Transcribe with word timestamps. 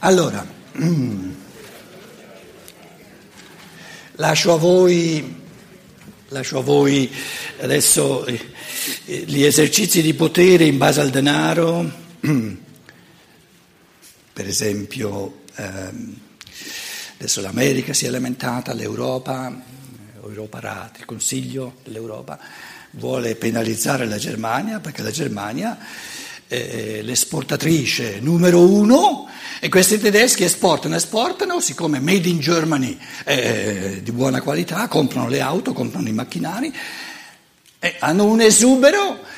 Allora, 0.00 0.46
lascio 4.12 4.52
a 4.52 4.56
voi, 4.56 5.42
lascio 6.28 6.58
a 6.58 6.62
voi 6.62 7.12
adesso 7.58 8.24
eh, 8.24 8.38
gli 9.26 9.42
esercizi 9.42 10.00
di 10.00 10.14
potere 10.14 10.66
in 10.66 10.78
base 10.78 11.00
al 11.00 11.10
denaro, 11.10 11.90
per 14.32 14.46
esempio 14.46 15.40
ehm, 15.56 16.16
adesso 17.16 17.40
l'America 17.40 17.92
si 17.92 18.06
è 18.06 18.08
lamentata, 18.08 18.74
l'Europa, 18.74 19.52
Europa 20.22 20.60
Rat, 20.60 20.98
il 21.00 21.06
Consiglio 21.06 21.78
dell'Europa 21.82 22.38
vuole 22.92 23.34
penalizzare 23.34 24.06
la 24.06 24.18
Germania 24.18 24.78
perché 24.78 25.02
la 25.02 25.10
Germania 25.10 25.76
è 26.46 27.00
l'esportatrice 27.02 28.20
numero 28.20 28.60
uno 28.60 29.28
e 29.60 29.68
questi 29.68 29.98
tedeschi 29.98 30.44
esportano, 30.44 30.94
esportano, 30.94 31.60
siccome 31.60 31.98
made 31.98 32.28
in 32.28 32.38
Germany 32.38 32.96
è 33.24 34.00
di 34.02 34.12
buona 34.12 34.40
qualità, 34.40 34.86
comprano 34.86 35.28
le 35.28 35.40
auto, 35.40 35.72
comprano 35.72 36.08
i 36.08 36.12
macchinari, 36.12 36.72
e 37.80 37.96
hanno 37.98 38.24
un 38.24 38.40
esubero. 38.40 39.36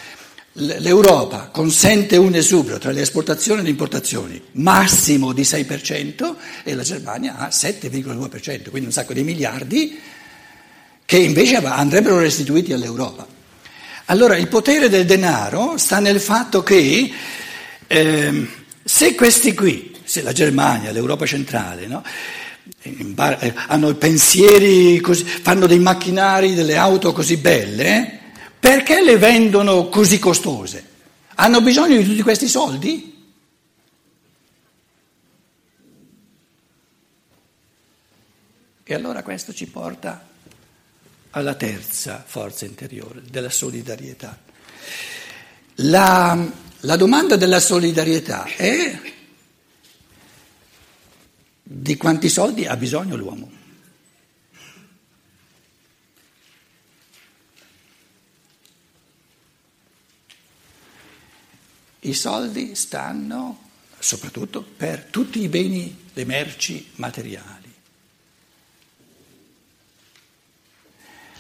L'Europa 0.55 1.49
consente 1.53 2.17
un 2.17 2.35
esubero 2.35 2.79
tra 2.79 2.91
le 2.91 3.03
esportazioni 3.03 3.61
e 3.61 3.63
le 3.63 3.71
importazioni 3.71 4.43
massimo 4.53 5.33
di 5.33 5.43
6% 5.43 6.35
e 6.65 6.75
la 6.75 6.83
Germania 6.83 7.37
ha 7.37 7.49
7,2%, 7.49 8.69
quindi 8.69 8.89
un 8.89 8.93
sacco 8.93 9.13
di 9.13 9.23
miliardi 9.23 9.99
che 11.05 11.19
invece 11.19 11.57
andrebbero 11.57 12.19
restituiti 12.19 12.73
all'Europa. 12.73 13.27
Allora 14.07 14.37
il 14.37 14.49
potere 14.49 14.89
del 14.89 15.07
denaro 15.07 15.79
sta 15.79 16.01
nel 16.01 16.21
fatto 16.21 16.65
che 16.65 17.13
eh, 17.87 18.49
se 18.83 19.15
questi 19.15 19.55
qui 19.55 19.97
se 20.11 20.23
la 20.23 20.33
Germania, 20.33 20.91
l'Europa 20.91 21.25
centrale, 21.25 21.87
no? 21.87 22.03
Eh, 22.83 23.55
hanno 23.69 23.95
pensieri 23.95 24.99
così, 24.99 25.23
fanno 25.23 25.69
dei 25.69 25.79
macchinari, 25.79 26.55
delle 26.55 26.77
auto 26.77 27.13
così 27.13 27.37
belle, 27.37 27.97
eh? 27.97 28.19
perché 28.59 29.05
le 29.05 29.19
vendono 29.19 29.89
così 29.89 30.19
costose? 30.19 30.85
Hanno 31.37 31.61
bisogno 31.61 31.97
di 31.97 32.03
tutti 32.03 32.23
questi 32.23 32.49
soldi? 32.49 33.29
E 38.83 38.95
allora 38.95 39.23
questo 39.23 39.55
ci 39.55 39.67
porta 39.67 40.27
alla 41.31 41.55
terza 41.55 42.25
forza 42.27 42.65
interiore, 42.65 43.23
della 43.31 43.49
solidarietà. 43.49 44.37
La, 45.77 46.37
la 46.81 46.97
domanda 46.97 47.37
della 47.37 47.61
solidarietà 47.61 48.43
è 48.57 49.10
di 51.73 51.97
quanti 51.97 52.29
soldi 52.29 52.67
ha 52.67 52.77
bisogno 52.77 53.15
l'uomo. 53.15 53.49
I 62.01 62.13
soldi 62.13 62.75
stanno 62.75 63.69
soprattutto 64.01 64.63
per 64.63 65.05
tutti 65.05 65.41
i 65.43 65.49
beni, 65.49 66.09
le 66.13 66.25
merci 66.25 66.91
materiali. 66.97 67.73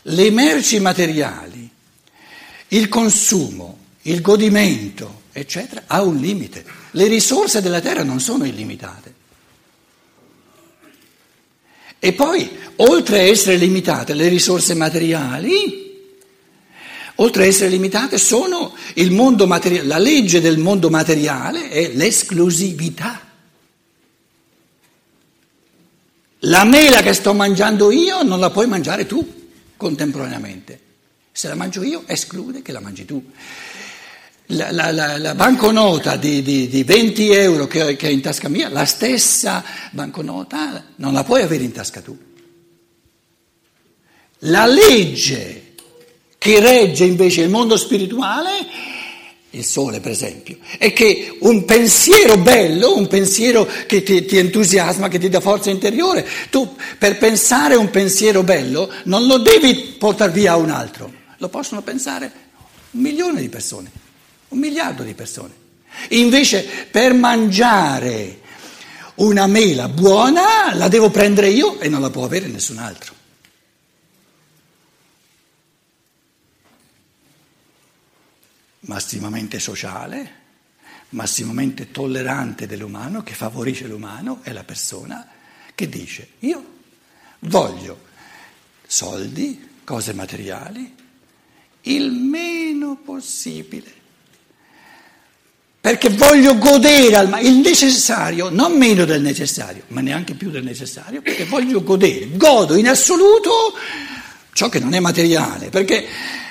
Le 0.02 0.30
merci 0.30 0.78
materiali, 0.78 1.68
il 2.68 2.88
consumo, 2.88 3.78
il 4.02 4.20
godimento, 4.20 5.22
eccetera, 5.32 5.82
ha 5.88 6.02
un 6.02 6.18
limite. 6.18 6.64
Le 6.92 7.08
risorse 7.08 7.60
della 7.60 7.80
terra 7.80 8.04
non 8.04 8.20
sono 8.20 8.44
illimitate. 8.44 9.19
E 12.02 12.14
poi, 12.14 12.50
oltre 12.76 13.18
a 13.18 13.22
essere 13.22 13.56
limitate 13.56 14.14
le 14.14 14.28
risorse 14.28 14.74
materiali, 14.74 16.08
oltre 17.16 17.44
a 17.44 17.46
essere 17.46 17.68
limitate 17.68 18.16
sono 18.16 18.74
il 18.94 19.12
mondo 19.12 19.46
materiale, 19.46 19.86
la 19.86 19.98
legge 19.98 20.40
del 20.40 20.56
mondo 20.56 20.88
materiale 20.88 21.68
è 21.68 21.92
l'esclusività. 21.92 23.28
La 26.44 26.64
mela 26.64 27.02
che 27.02 27.12
sto 27.12 27.34
mangiando 27.34 27.90
io 27.90 28.22
non 28.22 28.40
la 28.40 28.48
puoi 28.48 28.66
mangiare 28.66 29.04
tu 29.04 29.48
contemporaneamente. 29.76 30.80
Se 31.32 31.48
la 31.48 31.54
mangio 31.54 31.82
io, 31.82 32.04
esclude 32.06 32.62
che 32.62 32.72
la 32.72 32.80
mangi 32.80 33.04
tu. 33.04 33.22
La, 34.52 34.72
la, 34.72 34.90
la, 34.90 35.16
la 35.16 35.34
banconota 35.34 36.16
di, 36.16 36.42
di, 36.42 36.66
di, 36.68 36.82
20 36.82 37.30
euro 37.30 37.66
che, 37.68 37.94
che 37.94 38.08
è 38.08 38.10
in 38.10 38.20
tasca 38.20 38.48
mia, 38.48 38.68
la 38.68 38.84
stessa 38.84 39.62
banconota 39.92 40.86
non 40.96 41.12
la 41.12 41.22
puoi 41.22 41.42
avere 41.42 41.62
in 41.62 41.70
tasca 41.70 42.00
tu. 42.00 42.18
La 44.44 44.66
legge 44.66 45.74
che 46.36 46.58
regge 46.58 47.04
invece 47.04 47.42
il 47.42 47.50
mondo 47.50 47.76
spirituale, 47.76 48.50
il 49.50 49.62
sole 49.62 50.00
per 50.00 50.10
esempio, 50.10 50.56
è 50.78 50.92
che 50.92 51.36
un 51.40 51.66
pensiero 51.66 52.38
bello, 52.38 52.96
un 52.96 53.06
pensiero 53.06 53.68
che 53.86 54.02
ti, 54.02 54.24
ti 54.24 54.38
entusiasma, 54.38 55.08
che 55.08 55.18
ti 55.18 55.28
dà 55.28 55.40
forza 55.40 55.68
interiore, 55.70 56.26
tu 56.48 56.74
per 56.98 57.18
pensare 57.18 57.74
un 57.74 57.90
pensiero 57.90 58.42
bello 58.42 58.90
non 59.04 59.26
lo 59.26 59.38
devi 59.38 59.96
portare 59.98 60.32
via 60.32 60.52
a 60.52 60.56
un 60.56 60.70
altro, 60.70 61.12
lo 61.36 61.48
possono 61.48 61.82
pensare 61.82 62.32
un 62.92 63.00
milione 63.02 63.42
di 63.42 63.48
persone 63.50 63.99
un 64.50 64.58
miliardo 64.58 65.02
di 65.02 65.14
persone. 65.14 65.68
Invece 66.10 66.86
per 66.90 67.12
mangiare 67.14 68.38
una 69.16 69.46
mela 69.46 69.88
buona 69.88 70.74
la 70.74 70.88
devo 70.88 71.10
prendere 71.10 71.48
io 71.48 71.78
e 71.80 71.88
non 71.88 72.00
la 72.00 72.10
può 72.10 72.24
avere 72.24 72.46
nessun 72.46 72.78
altro. 72.78 73.14
Massimamente 78.80 79.60
sociale, 79.60 80.38
massimamente 81.10 81.90
tollerante 81.90 82.66
dell'umano, 82.66 83.22
che 83.22 83.34
favorisce 83.34 83.86
l'umano, 83.86 84.40
è 84.42 84.52
la 84.52 84.64
persona 84.64 85.28
che 85.74 85.88
dice 85.88 86.30
io 86.40 86.78
voglio 87.40 88.08
soldi, 88.86 89.68
cose 89.84 90.12
materiali, 90.12 90.96
il 91.82 92.10
meno 92.10 92.96
possibile 92.96 93.99
perché 95.80 96.10
voglio 96.10 96.58
godere 96.58 97.16
al, 97.16 97.38
il 97.42 97.56
necessario, 97.56 98.50
non 98.50 98.76
meno 98.76 99.06
del 99.06 99.22
necessario, 99.22 99.84
ma 99.88 100.02
neanche 100.02 100.34
più 100.34 100.50
del 100.50 100.62
necessario, 100.62 101.22
perché 101.22 101.46
voglio 101.46 101.82
godere, 101.82 102.28
godo 102.32 102.76
in 102.76 102.86
assoluto 102.86 103.50
ciò 104.52 104.68
che 104.68 104.78
non 104.78 104.92
è 104.92 105.00
materiale, 105.00 105.70
perché 105.70 106.04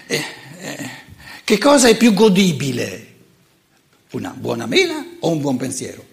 eh, 0.07 0.23
eh, 0.59 0.89
che 1.43 1.57
cosa 1.59 1.87
è 1.87 1.95
più 1.95 2.13
godibile? 2.13 3.05
Una 4.11 4.33
buona 4.35 4.65
mela 4.65 5.05
o 5.19 5.29
un 5.29 5.39
buon 5.39 5.57
pensiero? 5.57 6.07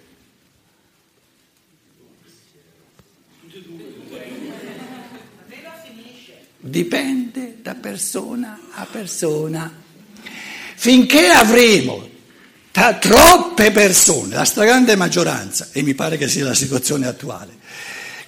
Dipende 6.59 7.59
da 7.63 7.75
persona 7.75 8.61
a 8.73 8.85
persona. 8.85 9.73
Finché 10.75 11.29
avremo 11.29 12.16
tra 12.77 12.93
troppe 12.93 13.71
persone, 13.71 14.35
la 14.35 14.45
stragrande 14.45 14.97
maggioranza, 14.97 15.69
e 15.73 15.81
mi 15.81 15.95
pare 15.95 16.19
che 16.19 16.29
sia 16.29 16.45
la 16.45 16.53
situazione 16.53 17.07
attuale, 17.07 17.55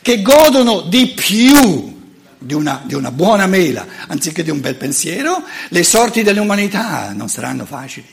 che 0.00 0.22
godono 0.22 0.81
di 0.81 1.09
più 1.09 2.00
di 2.38 2.54
una, 2.54 2.81
di 2.86 2.94
una 2.94 3.10
buona 3.10 3.47
mela 3.47 3.86
anziché 4.06 4.42
di 4.42 4.48
un 4.48 4.62
bel 4.62 4.76
pensiero, 4.76 5.42
le 5.69 5.82
sorti 5.82 6.22
dell'umanità 6.22 7.12
non 7.12 7.28
saranno 7.28 7.66
facili. 7.66 8.06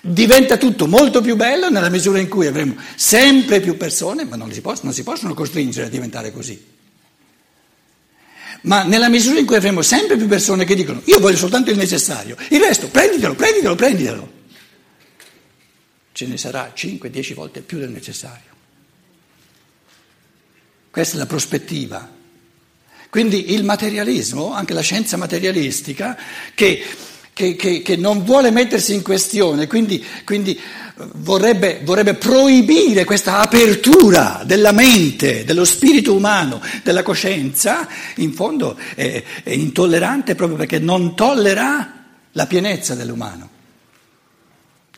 Diventa 0.00 0.56
tutto 0.56 0.86
molto 0.86 1.20
più 1.20 1.36
bello 1.36 1.68
nella 1.68 1.90
misura 1.90 2.18
in 2.18 2.30
cui 2.30 2.46
avremo 2.46 2.74
sempre 2.94 3.60
più 3.60 3.76
persone, 3.76 4.24
ma 4.24 4.36
non 4.36 4.50
si, 4.50 4.62
possono, 4.62 4.84
non 4.84 4.94
si 4.94 5.02
possono 5.02 5.34
costringere 5.34 5.88
a 5.88 5.90
diventare 5.90 6.32
così. 6.32 6.64
Ma 8.62 8.84
nella 8.84 9.10
misura 9.10 9.38
in 9.38 9.44
cui 9.44 9.56
avremo 9.56 9.82
sempre 9.82 10.16
più 10.16 10.28
persone 10.28 10.64
che 10.64 10.74
dicono 10.74 11.02
io 11.04 11.20
voglio 11.20 11.36
soltanto 11.36 11.70
il 11.70 11.76
necessario, 11.76 12.38
il 12.48 12.60
resto 12.60 12.88
prenditelo, 12.88 13.34
prenditelo, 13.34 13.74
prenditelo 13.74 14.35
ce 16.16 16.26
ne 16.26 16.38
sarà 16.38 16.72
5-10 16.74 17.34
volte 17.34 17.60
più 17.60 17.78
del 17.78 17.90
necessario. 17.90 18.54
Questa 20.90 21.16
è 21.16 21.18
la 21.18 21.26
prospettiva. 21.26 22.10
Quindi 23.10 23.52
il 23.52 23.64
materialismo, 23.64 24.54
anche 24.54 24.72
la 24.72 24.80
scienza 24.80 25.18
materialistica, 25.18 26.16
che, 26.54 26.82
che, 27.34 27.54
che, 27.54 27.82
che 27.82 27.96
non 27.96 28.24
vuole 28.24 28.50
mettersi 28.50 28.94
in 28.94 29.02
questione, 29.02 29.66
quindi, 29.66 30.02
quindi 30.24 30.58
vorrebbe, 31.16 31.82
vorrebbe, 31.84 32.14
proibire 32.14 33.04
questa 33.04 33.40
apertura 33.40 34.42
della 34.46 34.72
mente, 34.72 35.44
dello 35.44 35.66
spirito 35.66 36.14
umano, 36.14 36.62
della 36.82 37.02
coscienza, 37.02 37.86
in 38.16 38.32
fondo 38.32 38.78
è, 38.94 39.22
è 39.42 39.50
intollerante 39.50 40.34
proprio 40.34 40.56
perché 40.56 40.78
non 40.78 41.14
tollera 41.14 42.04
la 42.32 42.46
pienezza 42.46 42.94
dell'umano. 42.94 43.55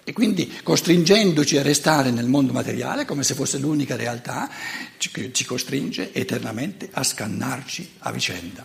E 0.09 0.15
quindi 0.15 0.51
costringendoci 0.63 1.59
a 1.59 1.63
restare 1.63 2.11
nel 2.11 2.25
mondo 2.25 2.55
materiale 2.55 3.05
come 3.05 3.23
se 3.23 3.35
fosse 3.35 3.59
l'unica 3.59 3.95
realtà, 3.95 4.49
ci, 4.97 5.45
costringe 5.45 6.15
eternamente 6.15 6.89
a 6.91 7.03
scannarci 7.03 7.91
a 7.99 8.11
vicenda. 8.11 8.65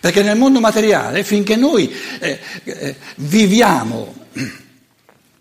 Perché 0.00 0.22
nel 0.22 0.36
mondo 0.36 0.60
materiale, 0.60 1.24
finché 1.24 1.56
noi 1.56 1.90
eh, 2.20 2.38
eh, 2.64 2.96
viviamo, 3.16 4.26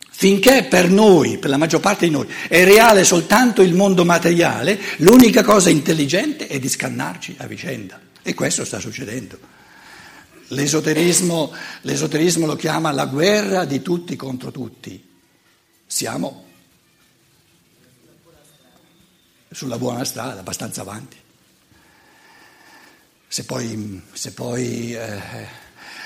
finché 0.09 0.63
per 0.69 0.89
noi, 0.89 1.39
per 1.39 1.49
la 1.49 1.57
maggior 1.57 1.81
parte 1.81 2.05
di 2.05 2.11
noi, 2.11 2.29
è 2.47 2.63
reale 2.63 3.03
soltanto 3.03 3.61
il 3.63 3.73
mondo 3.73 4.05
materiale, 4.05 4.79
l'unica 4.99 5.43
cosa 5.43 5.69
intelligente 5.69 6.47
è 6.47 6.57
di 6.57 6.69
scannarci 6.69 7.35
a 7.39 7.47
vicenda. 7.47 7.99
E 8.21 8.33
questo 8.33 8.63
sta 8.63 8.79
succedendo. 8.79 9.37
L'esoterismo, 10.53 11.53
l'esoterismo 11.81 12.45
lo 12.45 12.55
chiama 12.55 12.91
la 12.91 13.05
guerra 13.05 13.65
di 13.65 13.81
tutti 13.81 14.15
contro 14.15 14.51
tutti. 14.51 15.11
Siamo 15.85 16.45
sulla 19.51 19.77
buona 19.77 20.03
strada, 20.03 20.39
abbastanza 20.39 20.81
avanti. 20.81 21.17
Se 23.27 23.45
poi, 23.45 24.01
se 24.13 24.31
poi 24.31 24.93
eh, 24.93 25.21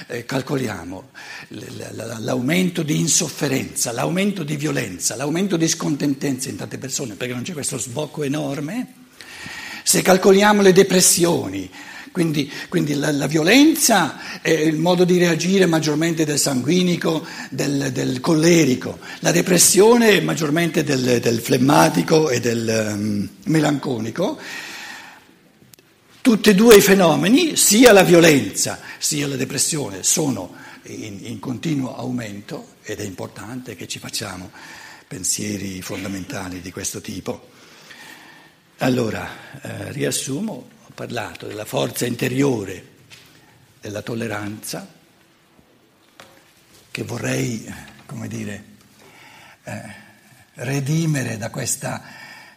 eh, 0.07 0.25
calcoliamo 0.25 1.09
l'aumento 1.49 2.83
di 2.83 2.99
insofferenza, 2.99 3.91
l'aumento 3.91 4.43
di 4.43 4.55
violenza, 4.55 5.15
l'aumento 5.15 5.57
di 5.57 5.67
scontentenza 5.67 6.49
in 6.49 6.55
tante 6.55 6.77
persone, 6.77 7.15
perché 7.15 7.33
non 7.33 7.43
c'è 7.43 7.53
questo 7.53 7.77
sbocco 7.77 8.23
enorme, 8.23 8.93
se 9.83 10.01
calcoliamo 10.01 10.61
le 10.61 10.73
depressioni, 10.73 11.69
quindi, 12.17 12.51
quindi 12.67 12.95
la, 12.95 13.11
la, 13.11 13.27
violenza 13.27 14.41
è 14.41 14.49
il 14.49 14.77
modo 14.77 15.03
di 15.03 15.19
reagire 15.19 15.67
maggiormente 15.67 16.25
del 16.25 16.39
sanguinico, 16.39 17.23
del, 17.51 17.91
del 17.91 18.19
collerico, 18.21 18.97
la 19.19 19.31
depressione 19.31 20.17
è 20.17 20.21
maggiormente 20.21 20.83
del, 20.83 21.19
del 21.19 21.39
flemmatico 21.39 22.31
e 22.31 22.39
del 22.39 22.93
um, 22.95 23.29
melanconico. 23.43 24.39
Tutti 26.19 26.49
e 26.49 26.55
due 26.55 26.77
i 26.77 26.81
fenomeni, 26.81 27.55
sia 27.55 27.91
la 27.91 28.03
violenza 28.03 28.79
sia 28.97 29.27
la 29.27 29.35
depressione, 29.35 30.01
sono 30.01 30.55
in, 30.85 31.19
in 31.21 31.37
continuo 31.37 31.95
aumento 31.95 32.77
ed 32.81 32.99
è 32.99 33.03
importante 33.03 33.75
che 33.75 33.87
ci 33.87 33.99
facciamo 33.99 34.49
pensieri 35.07 35.83
fondamentali 35.83 36.61
di 36.61 36.71
questo 36.71 36.99
tipo. 36.99 37.49
Allora, 38.79 39.29
eh, 39.61 39.91
riassumo, 39.91 40.75
parlato 40.97 41.45
della 41.45 41.63
forza 41.63 42.07
interiore 42.07 42.83
della 43.79 44.01
tolleranza 44.01 44.91
che 46.89 47.03
vorrei, 47.03 47.71
come 48.07 48.27
dire, 48.27 48.63
eh, 49.63 49.81
redimere 50.55 51.37
da 51.37 51.51
questa 51.51 52.01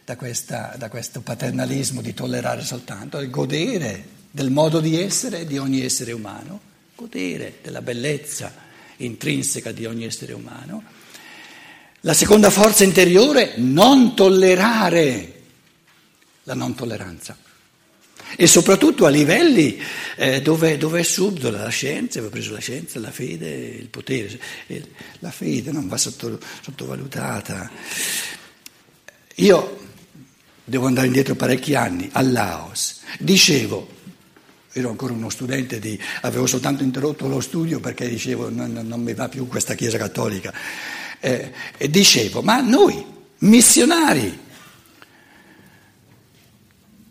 da, 0.07 0.17
questa, 0.17 0.75
da 0.79 0.89
questo 0.89 1.21
paternalismo 1.21 2.01
di 2.01 2.15
tollerare 2.15 2.63
soltanto, 2.63 3.19
il 3.19 3.29
godere 3.29 4.07
del 4.31 4.51
modo 4.51 4.81
di 4.81 4.99
essere 4.99 5.45
di 5.45 5.59
ogni 5.59 5.85
essere 5.85 6.13
umano, 6.13 6.61
godere 6.95 7.59
della 7.63 7.83
bellezza 7.83 8.53
intrinseca 8.97 9.71
di 9.71 9.85
ogni 9.85 10.05
essere 10.05 10.33
umano. 10.33 10.83
La 12.01 12.15
seconda 12.15 12.49
forza 12.49 12.85
interiore, 12.85 13.53
non 13.59 14.17
tollerare 14.17 15.43
la 16.45 16.55
non 16.55 16.75
tolleranza. 16.75 17.37
E 18.37 18.47
soprattutto 18.47 19.07
a 19.07 19.11
livelli 19.11 19.81
eh, 20.17 20.41
dove, 20.41 20.77
dove, 20.77 21.01
è 21.01 21.03
subdola 21.03 21.63
la 21.63 21.69
scienza, 21.69 22.19
avevo 22.19 22.33
preso 22.33 22.53
la 22.53 22.61
scienza, 22.61 22.99
la 23.01 23.11
fede, 23.11 23.49
il 23.49 23.89
potere. 23.89 24.39
La 25.19 25.31
fede 25.31 25.73
non 25.73 25.89
va 25.89 25.97
sottovalutata. 25.97 27.71
Io 29.37 29.79
devo 30.65 30.87
andare 30.87 31.07
indietro 31.07 31.35
parecchi 31.35 31.75
anni, 31.75 32.09
al 32.13 32.31
Laos. 32.31 33.01
Dicevo, 33.19 33.89
ero 34.73 34.91
ancora 34.91 35.13
uno 35.13 35.31
studente, 35.31 35.79
di, 35.79 35.99
avevo 36.23 36.47
soltanto 36.47 36.83
interrotto 36.83 37.27
lo 37.27 37.41
studio 37.41 37.81
perché 37.81 38.09
dicevo 38.09 38.51
non, 38.51 38.73
non 38.85 39.03
mi 39.03 39.15
va 39.15 39.29
più 39.29 39.49
questa 39.49 39.75
Chiesa 39.75 39.99
cattolica. 39.99 40.53
Eh, 41.19 41.53
dicevo, 41.89 42.41
ma 42.43 42.61
noi, 42.61 43.05
missionari, 43.39 44.49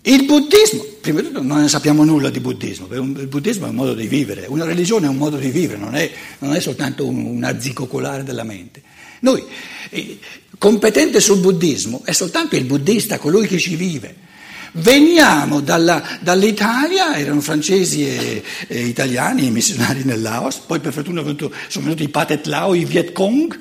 il 0.09 0.25
buddismo, 0.25 0.83
prima 1.01 1.21
di 1.21 1.27
tutto 1.27 1.43
non 1.43 1.61
ne 1.61 1.67
sappiamo 1.67 2.03
nulla 2.03 2.31
di 2.31 2.39
buddismo, 2.39 2.87
il 2.91 3.27
buddismo 3.27 3.67
è 3.67 3.69
un 3.69 3.75
modo 3.75 3.93
di 3.93 4.07
vivere, 4.07 4.47
una 4.47 4.65
religione 4.65 5.05
è 5.05 5.09
un 5.09 5.17
modo 5.17 5.37
di 5.37 5.49
vivere, 5.49 5.77
non 5.77 5.93
è, 5.95 6.09
non 6.39 6.55
è 6.55 6.59
soltanto 6.59 7.05
un, 7.05 7.25
un 7.25 7.43
azzicocolare 7.43 8.23
della 8.23 8.43
mente. 8.43 8.81
Noi, 9.19 9.43
eh, 9.89 10.17
competente 10.57 11.19
sul 11.19 11.39
buddismo, 11.39 12.01
è 12.05 12.11
soltanto 12.11 12.55
il 12.55 12.65
buddista, 12.65 13.19
colui 13.19 13.47
che 13.47 13.59
ci 13.59 13.75
vive. 13.75 14.27
Veniamo 14.71 15.61
dalla, 15.61 16.03
dall'Italia, 16.21 17.15
erano 17.15 17.41
francesi 17.41 18.07
e, 18.07 18.43
e, 18.67 18.85
italiani, 18.85 19.45
i 19.45 19.51
missionari 19.51 20.03
nel 20.03 20.21
Laos, 20.21 20.57
poi 20.57 20.79
per 20.79 20.93
fortuna 20.93 21.21
sono 21.21 21.85
venuti 21.85 22.03
i 22.03 22.09
Patet 22.09 22.47
Lao, 22.47 22.73
i 22.73 22.85
Viet 22.85 23.11
Cong, 23.11 23.59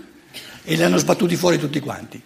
e 0.65 0.75
li 0.77 0.83
hanno 0.83 0.97
sbattuti 0.97 1.37
fuori 1.37 1.59
tutti 1.59 1.81
quanti. 1.81 2.21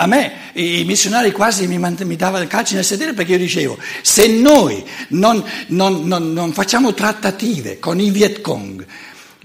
A 0.00 0.06
me 0.06 0.52
i 0.52 0.84
missionari 0.84 1.32
quasi 1.32 1.66
mi, 1.66 1.76
mi 1.76 2.16
davano 2.16 2.44
il 2.44 2.48
calcio 2.48 2.76
nel 2.76 2.84
sedere 2.84 3.14
perché 3.14 3.32
io 3.32 3.38
dicevo, 3.38 3.76
se 4.00 4.28
noi 4.28 4.84
non, 5.08 5.44
non, 5.68 6.06
non, 6.06 6.32
non 6.32 6.52
facciamo 6.52 6.94
trattative 6.94 7.80
con 7.80 7.98
i 7.98 8.10
Viet 8.10 8.40
Cong, 8.40 8.86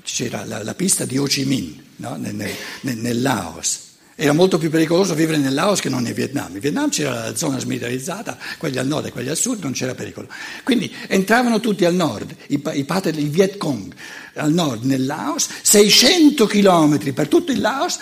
c'era 0.03 0.45
la, 0.45 0.61
la 0.61 0.75
pista 0.75 1.05
di 1.05 1.17
Ho 1.17 1.23
Chi 1.23 1.45
Minh 1.45 1.81
no? 1.95 2.17
nel, 2.17 2.35
nel, 2.35 2.97
nel, 2.97 3.21
Laos. 3.23 3.79
Era 4.13 4.31
molto 4.33 4.59
più 4.59 4.69
pericoloso 4.69 5.15
vivere 5.15 5.39
nel 5.39 5.55
Laos 5.55 5.79
che 5.79 5.89
non 5.89 6.05
in 6.05 6.13
Vietnam. 6.13 6.53
In 6.53 6.59
Vietnam 6.59 6.89
c'era 6.89 7.29
la 7.29 7.35
zona 7.35 7.57
smilitarizzata, 7.57 8.37
quelli 8.59 8.77
al 8.77 8.85
nord 8.85 9.07
e 9.07 9.11
quelli 9.11 9.29
al 9.29 9.37
sud 9.37 9.63
non 9.63 9.71
c'era 9.71 9.95
pericolo. 9.95 10.27
Quindi 10.63 10.93
entravano 11.07 11.59
tutti 11.61 11.83
al 11.83 11.95
nord, 11.95 12.31
i, 12.49 12.61
i, 12.73 12.83
pater, 12.83 13.17
i 13.17 13.23
Viet 13.23 13.57
Cong 13.57 13.91
al 14.35 14.53
nord 14.53 14.83
nel 14.83 15.03
Laos, 15.07 15.47
600 15.63 16.45
chilometri 16.45 17.11
per 17.11 17.27
tutto 17.27 17.51
il 17.51 17.59
Laos. 17.59 17.97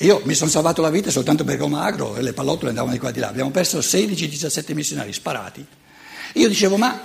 Io 0.00 0.20
mi 0.24 0.34
sono 0.34 0.50
salvato 0.50 0.82
la 0.82 0.90
vita 0.90 1.10
soltanto 1.10 1.44
perché 1.44 1.60
ero 1.60 1.68
magro 1.68 2.16
e 2.16 2.22
le 2.22 2.32
pallottole 2.32 2.68
andavano 2.68 2.92
di 2.92 2.98
qua 2.98 3.08
e 3.08 3.12
di 3.12 3.20
là. 3.20 3.28
Abbiamo 3.28 3.50
perso 3.50 3.78
16-17 3.78 4.74
missionari 4.74 5.12
sparati. 5.12 5.64
Io 6.34 6.48
dicevo, 6.48 6.76
ma 6.76 7.00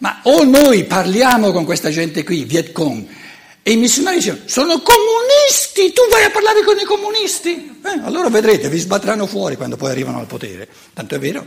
ma 0.00 0.20
o 0.24 0.44
noi 0.44 0.84
parliamo 0.84 1.52
con 1.52 1.66
questa 1.66 1.90
gente 1.90 2.24
qui, 2.24 2.44
Viet 2.44 2.72
Cong, 2.72 3.06
e 3.62 3.72
i 3.72 3.76
missionari 3.76 4.18
dicono, 4.18 4.38
sono 4.46 4.80
comunisti, 4.80 5.92
tu 5.92 6.00
vai 6.10 6.24
a 6.24 6.30
parlare 6.30 6.62
con 6.64 6.78
i 6.78 6.84
comunisti? 6.84 7.78
Eh, 7.84 8.00
allora 8.02 8.30
vedrete, 8.30 8.70
vi 8.70 8.78
sbatteranno 8.78 9.26
fuori 9.26 9.56
quando 9.56 9.76
poi 9.76 9.90
arrivano 9.90 10.18
al 10.18 10.24
potere. 10.24 10.66
Tanto 10.94 11.16
è 11.16 11.18
vero, 11.18 11.46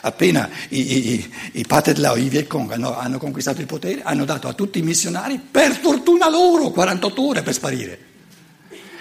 appena 0.00 0.48
i, 0.70 0.96
i, 0.96 1.32
i 1.52 1.66
Patet 1.66 1.98
Lao, 1.98 2.16
i 2.16 2.30
Viet 2.30 2.46
Cong 2.46 2.72
hanno, 2.72 2.96
hanno 2.96 3.18
conquistato 3.18 3.60
il 3.60 3.66
potere, 3.66 4.00
hanno 4.02 4.24
dato 4.24 4.48
a 4.48 4.54
tutti 4.54 4.78
i 4.78 4.82
missionari, 4.82 5.38
per 5.38 5.72
fortuna 5.72 6.30
loro, 6.30 6.70
48 6.70 7.28
ore 7.28 7.42
per 7.42 7.52
sparire. 7.52 7.98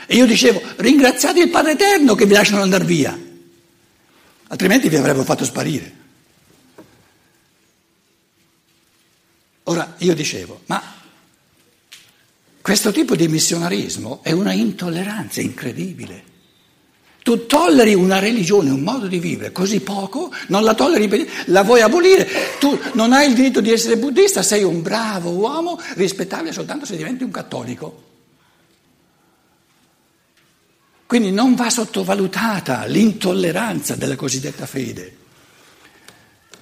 E 0.07 0.15
io 0.15 0.25
dicevo, 0.25 0.61
ringraziate 0.77 1.41
il 1.41 1.49
Padre 1.49 1.71
Eterno 1.71 2.15
che 2.15 2.25
vi 2.25 2.33
lasciano 2.33 2.61
andare 2.61 2.83
via, 2.83 3.17
altrimenti 4.47 4.89
vi 4.89 4.95
avrebbero 4.95 5.23
fatto 5.23 5.45
sparire. 5.45 6.03
Ora 9.63 9.95
io 9.97 10.13
dicevo, 10.13 10.61
ma 10.67 10.81
questo 12.61 12.91
tipo 12.91 13.15
di 13.15 13.27
missionarismo 13.27 14.19
è 14.21 14.31
una 14.31 14.53
intolleranza 14.53 15.41
incredibile. 15.41 16.33
Tu 17.23 17.47
tolleri 17.47 17.95
una 17.95 18.19
religione, 18.19 18.69
un 18.69 18.81
modo 18.81 19.07
di 19.07 19.17
vivere 19.17 19.51
così 19.51 19.79
poco, 19.79 20.31
non 20.49 20.63
la 20.63 20.75
tolleri, 20.75 21.27
la 21.45 21.63
vuoi 21.63 21.81
abolire. 21.81 22.27
Tu 22.59 22.79
non 22.93 23.13
hai 23.13 23.29
il 23.29 23.33
diritto 23.33 23.61
di 23.61 23.71
essere 23.71 23.97
buddista, 23.97 24.43
sei 24.43 24.63
un 24.63 24.83
bravo 24.83 25.31
uomo, 25.31 25.79
rispettabile 25.95 26.51
soltanto 26.51 26.85
se 26.85 26.95
diventi 26.95 27.23
un 27.23 27.31
cattolico. 27.31 28.03
Quindi 31.07 31.31
non 31.31 31.53
va 31.53 31.69
sottovalutata 31.69 32.85
l'intolleranza 32.85 33.95
della 33.95 34.15
cosiddetta 34.15 34.65
fede. 34.65 35.17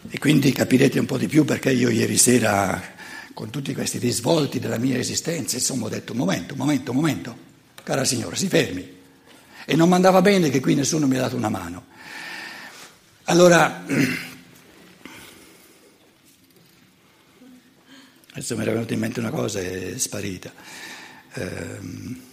E 0.09 0.19
quindi 0.19 0.51
capirete 0.51 0.99
un 0.99 1.05
po' 1.05 1.17
di 1.17 1.27
più 1.27 1.45
perché 1.45 1.71
io 1.71 1.89
ieri 1.89 2.17
sera 2.17 2.91
con 3.33 3.49
tutti 3.49 3.73
questi 3.73 3.97
risvolti 3.99 4.59
della 4.59 4.77
mia 4.77 4.97
esistenza, 4.97 5.55
insomma 5.55 5.85
ho 5.85 5.89
detto, 5.89 6.13
momento, 6.13 6.55
momento, 6.55 6.91
momento, 6.93 7.37
cara 7.83 8.03
signora, 8.03 8.35
si 8.35 8.47
fermi. 8.47 9.01
E 9.65 9.75
non 9.75 9.87
mi 9.87 9.95
andava 9.95 10.21
bene 10.21 10.49
che 10.49 10.59
qui 10.59 10.75
nessuno 10.75 11.07
mi 11.07 11.15
ha 11.15 11.21
dato 11.21 11.37
una 11.37 11.47
mano. 11.49 11.85
Allora, 13.23 13.85
adesso 18.33 18.55
mi 18.57 18.61
era 18.61 18.73
venuta 18.73 18.93
in 18.93 18.99
mente 18.99 19.21
una 19.21 19.29
cosa 19.29 19.61
e 19.61 19.93
è 19.93 19.97
sparita. 19.97 20.53
Ehm, 21.35 22.32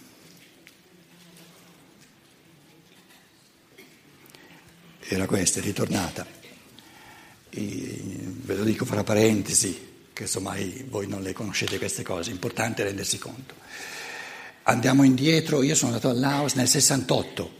era 5.15 5.25
questa, 5.25 5.59
è 5.59 5.63
ritornata. 5.63 6.25
E, 7.49 8.01
ve 8.03 8.55
lo 8.55 8.63
dico 8.63 8.85
fra 8.85 9.03
parentesi 9.03 9.89
che 10.13 10.23
insomma 10.23 10.55
voi 10.89 11.07
non 11.07 11.21
le 11.21 11.33
conoscete 11.33 11.77
queste 11.77 12.03
cose, 12.03 12.29
è 12.29 12.33
importante 12.33 12.83
rendersi 12.83 13.17
conto. 13.17 13.55
Andiamo 14.63 15.03
indietro, 15.03 15.63
io 15.63 15.75
sono 15.75 15.93
andato 15.93 16.09
al 16.09 16.19
Laos 16.19 16.53
nel 16.53 16.67
68, 16.67 17.59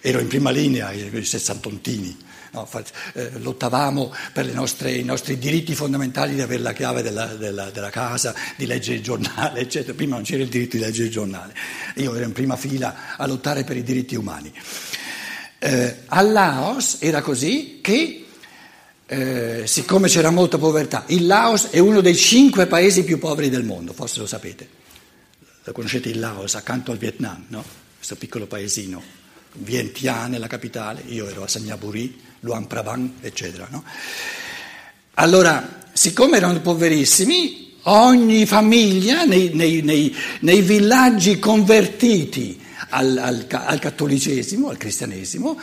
ero 0.00 0.20
in 0.20 0.28
prima 0.28 0.50
linea, 0.50 0.92
i 0.92 1.24
sessantontini, 1.24 2.16
no, 2.52 2.68
eh, 3.14 3.38
lottavamo 3.38 4.14
per 4.32 4.46
nostre, 4.52 4.92
i 4.92 5.02
nostri 5.02 5.38
diritti 5.38 5.74
fondamentali 5.74 6.34
di 6.34 6.40
avere 6.40 6.62
la 6.62 6.72
chiave 6.72 7.02
della, 7.02 7.26
della, 7.34 7.70
della, 7.70 7.90
casa, 7.90 8.34
di 8.56 8.66
leggere 8.66 8.98
il 8.98 9.02
giornale, 9.02 9.60
eccetera. 9.60 9.94
Prima 9.94 10.14
non 10.14 10.24
c'era 10.24 10.42
il 10.42 10.48
diritto 10.48 10.76
di 10.76 10.82
leggere 10.82 11.06
il 11.06 11.12
giornale, 11.12 11.54
io 11.96 12.14
ero 12.14 12.24
in 12.24 12.32
prima 12.32 12.56
fila 12.56 13.16
a 13.16 13.26
lottare 13.26 13.64
per 13.64 13.76
i 13.76 13.82
diritti 13.82 14.14
umani. 14.14 14.52
Eh, 15.62 15.96
al 16.06 16.32
Laos 16.32 16.96
era 17.00 17.20
così 17.20 17.80
che, 17.82 18.24
eh, 19.04 19.62
siccome 19.66 20.08
c'era 20.08 20.30
molta 20.30 20.56
povertà, 20.56 21.04
il 21.08 21.26
Laos 21.26 21.66
è 21.68 21.78
uno 21.78 22.00
dei 22.00 22.16
cinque 22.16 22.66
paesi 22.66 23.04
più 23.04 23.18
poveri 23.18 23.50
del 23.50 23.64
mondo, 23.64 23.92
forse 23.92 24.20
lo 24.20 24.26
sapete. 24.26 24.66
Lo 25.64 25.72
conoscete 25.72 26.08
il 26.08 26.18
Laos, 26.18 26.54
accanto 26.54 26.92
al 26.92 26.96
Vietnam, 26.96 27.44
no? 27.48 27.62
questo 27.94 28.16
piccolo 28.16 28.46
paesino. 28.46 29.02
Vientiane, 29.52 30.38
la 30.38 30.46
capitale, 30.46 31.02
io 31.08 31.28
ero 31.28 31.42
a 31.42 31.48
Sagnaburi, 31.48 32.18
Luang 32.40 32.66
Prabang, 32.66 33.10
eccetera. 33.20 33.68
No? 33.70 33.84
Allora, 35.14 35.82
siccome 35.92 36.38
erano 36.38 36.58
poverissimi, 36.62 37.76
ogni 37.82 38.46
famiglia 38.46 39.24
nei, 39.24 39.50
nei, 39.52 39.82
nei, 39.82 40.16
nei 40.40 40.62
villaggi 40.62 41.38
convertiti 41.38 42.68
al, 42.88 43.16
al, 43.16 43.46
al 43.48 43.78
cattolicesimo, 43.78 44.68
al 44.68 44.76
cristianesimo, 44.76 45.58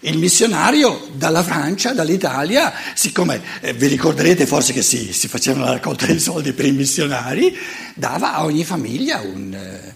il 0.00 0.18
missionario 0.18 1.08
dalla 1.14 1.42
Francia, 1.42 1.92
dall'Italia, 1.92 2.72
siccome 2.94 3.40
eh, 3.60 3.72
vi 3.72 3.86
ricorderete 3.86 4.46
forse 4.46 4.72
che 4.72 4.82
si, 4.82 5.12
si, 5.12 5.26
facevano 5.26 5.64
la 5.64 5.72
raccolta 5.72 6.06
dei 6.06 6.20
soldi 6.20 6.52
per 6.52 6.66
i 6.66 6.72
missionari, 6.72 7.56
dava 7.94 8.34
a 8.34 8.44
ogni 8.44 8.64
famiglia 8.64 9.20
un, 9.20 9.52
eh, 9.52 9.94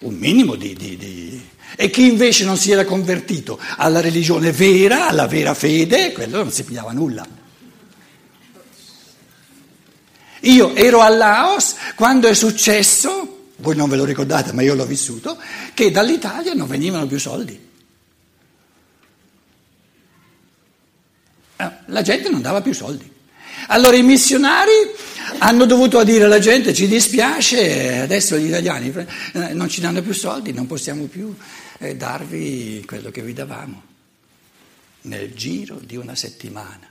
un 0.00 0.14
minimo 0.14 0.54
di, 0.54 0.74
di, 0.74 0.96
di, 0.96 1.48
E 1.76 1.90
chi 1.90 2.06
invece 2.06 2.44
non 2.44 2.56
si 2.56 2.70
era 2.70 2.84
convertito 2.84 3.58
alla 3.76 4.00
religione 4.00 4.52
vera, 4.52 5.08
alla 5.08 5.26
vera 5.26 5.54
fede, 5.54 6.12
quello 6.12 6.42
non 6.42 6.52
si 6.52 6.64
pigliava 6.64 6.92
nulla. 6.92 7.26
Io 10.42 10.74
ero 10.76 11.00
a 11.00 11.08
Laos 11.08 11.74
quando 11.96 12.28
è 12.28 12.34
successo, 12.34 13.37
voi 13.60 13.76
non 13.76 13.88
ve 13.88 13.96
lo 13.96 14.04
ricordate 14.04 14.52
ma 14.52 14.62
io 14.62 14.74
l'ho 14.74 14.86
vissuto, 14.86 15.38
che 15.74 15.90
dall'Italia 15.90 16.54
non 16.54 16.66
venivano 16.66 17.06
più 17.06 17.18
soldi. 17.18 17.66
Eh, 21.56 21.70
la 21.86 22.02
gente 22.02 22.28
non 22.28 22.40
dava 22.40 22.62
più 22.62 22.72
soldi. 22.72 23.16
Allora 23.68 23.96
i 23.96 24.02
missionari 24.02 24.70
hanno 25.38 25.66
dovuto 25.66 26.02
dire 26.04 26.24
alla 26.24 26.38
gente 26.38 26.72
ci 26.72 26.86
dispiace, 26.86 27.98
adesso 27.98 28.38
gli 28.38 28.46
italiani 28.46 28.92
eh, 29.32 29.52
non 29.52 29.68
ci 29.68 29.80
danno 29.80 30.00
più 30.00 30.12
soldi, 30.12 30.52
non 30.52 30.66
possiamo 30.66 31.04
più 31.04 31.34
eh, 31.78 31.96
darvi 31.96 32.84
quello 32.86 33.10
che 33.10 33.22
vi 33.22 33.32
davamo. 33.32 33.82
Nel 35.02 35.34
giro 35.34 35.80
di 35.82 35.96
una 35.96 36.14
settimana. 36.14 36.86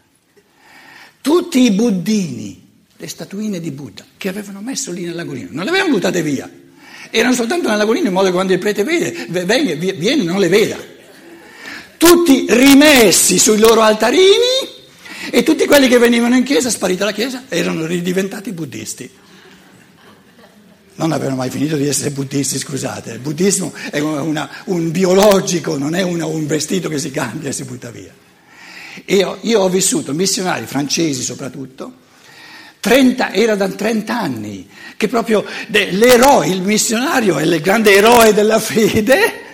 Tutti 1.21 1.61
i 1.61 1.71
buddini, 1.71 2.66
le 2.97 3.07
statuine 3.07 3.59
di 3.59 3.71
Buddha 3.71 4.05
che 4.17 4.29
avevano 4.29 4.61
messo 4.61 4.91
lì 4.91 5.03
nel 5.03 5.15
lagonino, 5.15 5.49
non 5.51 5.63
le 5.63 5.69
avevano 5.69 5.93
buttate 5.93 6.21
via, 6.21 6.49
erano 7.11 7.33
soltanto 7.33 7.69
nel 7.69 7.77
lagonino 7.77 8.07
in 8.07 8.13
modo 8.13 8.27
che 8.27 8.33
quando 8.33 8.53
il 8.53 8.59
prete 8.59 8.83
vede, 8.83 9.75
viene, 9.75 10.23
non 10.23 10.39
le 10.39 10.47
veda 10.47 10.95
tutti 11.97 12.45
rimessi 12.49 13.37
sui 13.39 13.57
loro 13.57 13.81
altarini 13.81 14.75
e 15.29 15.43
tutti 15.43 15.65
quelli 15.65 15.87
che 15.87 15.97
venivano 15.97 16.35
in 16.35 16.43
chiesa, 16.43 16.69
sparita 16.69 17.03
la 17.03 17.11
chiesa, 17.11 17.43
erano 17.49 17.85
ridiventati 17.85 18.51
buddisti. 18.51 19.09
Non 20.95 21.11
avevano 21.11 21.35
mai 21.35 21.49
finito 21.49 21.75
di 21.75 21.87
essere 21.87 22.11
buddisti, 22.11 22.57
scusate. 22.57 23.11
Il 23.11 23.19
buddismo 23.19 23.73
è 23.91 23.99
una, 23.99 24.49
un 24.65 24.89
biologico, 24.89 25.77
non 25.77 25.93
è 25.93 26.01
una, 26.01 26.25
un 26.25 26.47
vestito 26.47 26.89
che 26.89 26.97
si 26.97 27.11
cambia 27.11 27.49
e 27.49 27.53
si 27.53 27.65
butta 27.65 27.91
via. 27.91 28.13
Io, 29.05 29.37
io 29.41 29.59
ho 29.59 29.69
vissuto 29.69 30.13
missionari 30.13 30.65
francesi 30.65 31.21
soprattutto, 31.21 32.05
30, 32.79 33.31
era 33.31 33.55
da 33.55 33.67
30 33.67 34.17
anni, 34.17 34.69
che 34.95 35.07
proprio 35.07 35.45
l'eroe, 35.67 36.47
il 36.47 36.61
missionario 36.61 37.37
è 37.37 37.43
il 37.43 37.59
grande 37.61 37.95
eroe 37.95 38.33
della 38.33 38.59
fede, 38.59 39.45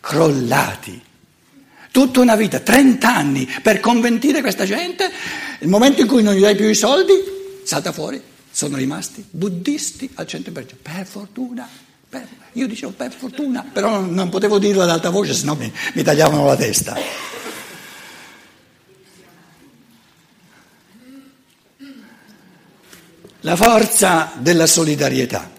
crollati 0.00 1.06
tutta 1.90 2.20
una 2.20 2.36
vita, 2.36 2.60
30 2.60 3.12
anni 3.12 3.48
per 3.60 3.80
conventire 3.80 4.40
questa 4.40 4.64
gente, 4.64 5.10
il 5.58 5.68
momento 5.68 6.00
in 6.00 6.06
cui 6.06 6.22
non 6.22 6.34
gli 6.34 6.40
dai 6.40 6.54
più 6.54 6.68
i 6.68 6.74
soldi, 6.74 7.12
salta 7.64 7.90
fuori, 7.90 8.20
sono 8.50 8.76
rimasti 8.76 9.24
buddisti 9.28 10.08
al 10.14 10.26
100%, 10.28 10.52
per 10.80 11.06
fortuna. 11.06 11.68
Per, 12.08 12.26
io 12.52 12.66
dicevo 12.66 12.92
per 12.92 13.12
fortuna, 13.12 13.64
però 13.70 13.90
non, 13.90 14.14
non 14.14 14.28
potevo 14.28 14.58
dirlo 14.58 14.82
ad 14.82 14.90
alta 14.90 15.10
voce, 15.10 15.34
sennò 15.34 15.54
mi, 15.54 15.70
mi 15.94 16.02
tagliavano 16.02 16.46
la 16.46 16.56
testa. 16.56 16.96
La 23.48 23.56
forza 23.56 24.32
della 24.36 24.66
solidarietà. 24.66 25.50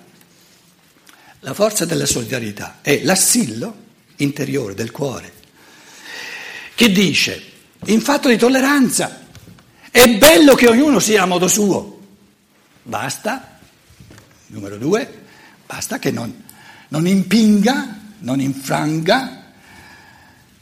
La 1.40 1.56
forza 1.56 1.86
della 1.86 2.06
solidarietà 2.06 2.78
è 2.82 3.02
l'assillo 3.02 3.76
interiore 4.18 4.76
del 4.76 4.92
cuore 4.92 5.34
che 6.76 6.92
dice, 6.92 7.42
in 7.86 8.00
fatto 8.00 8.30
di 8.30 8.38
tolleranza, 8.38 9.22
è 9.90 10.08
bello 10.20 10.54
che 10.54 10.68
ognuno 10.68 11.00
sia 11.00 11.24
a 11.24 11.26
modo 11.26 11.48
suo. 11.48 12.00
Basta, 12.84 13.58
numero 14.48 14.78
due, 14.78 15.24
basta 15.66 15.98
che 15.98 16.12
non, 16.12 16.44
non 16.90 17.08
impinga, 17.08 18.02
non 18.20 18.40
infranga, 18.40 19.46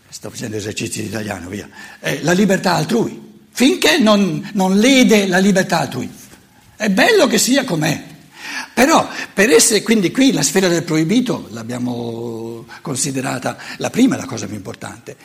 sto 0.08 0.30
facendo 0.30 0.56
esercizi 0.56 1.02
di 1.02 1.08
italiano, 1.08 1.50
via, 1.50 1.68
eh, 2.00 2.24
la 2.24 2.32
libertà 2.32 2.76
altrui, 2.76 3.22
finché 3.52 3.98
non, 3.98 4.50
non 4.54 4.80
lede 4.80 5.28
la 5.28 5.40
libertà 5.40 5.80
altrui. 5.80 6.26
È 6.78 6.90
bello 6.90 7.28
che 7.28 7.38
sia 7.38 7.66
com'è. 7.66 8.16
Però 8.74 9.10
per 9.34 9.50
essere, 9.50 9.82
quindi 9.82 10.12
qui 10.12 10.32
la 10.32 10.44
sfera 10.44 10.70
del 10.70 10.84
proibito 10.84 11.48
l'abbiamo 11.52 12.66
considerata 12.82 13.58
la 13.78 13.90
prima, 13.90 14.16
la 14.16 14.26
cosa 14.26 14.46
più 14.46 14.56
importante 14.56 15.18